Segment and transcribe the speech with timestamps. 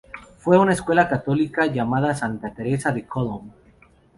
[0.39, 3.53] Fue a una escuela católica llamada Santa Teresa de Kowloon.